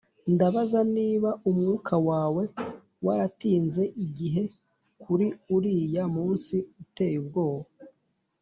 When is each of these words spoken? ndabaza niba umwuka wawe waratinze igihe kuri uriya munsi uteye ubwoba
ndabaza 0.33 0.79
niba 0.95 1.29
umwuka 1.49 1.93
wawe 2.09 2.43
waratinze 3.05 3.83
igihe 4.05 4.43
kuri 5.03 5.27
uriya 5.55 6.03
munsi 6.15 6.55
uteye 6.81 7.17
ubwoba 7.23 7.67